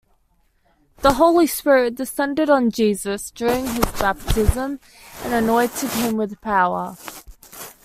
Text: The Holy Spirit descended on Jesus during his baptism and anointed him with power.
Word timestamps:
The 1.01 1.13
Holy 1.13 1.45
Spirit 1.45 1.93
descended 1.93 2.49
on 2.49 2.71
Jesus 2.71 3.29
during 3.29 3.67
his 3.67 3.85
baptism 3.99 4.79
and 5.23 5.31
anointed 5.35 5.91
him 5.91 6.17
with 6.17 6.41
power. 6.41 6.97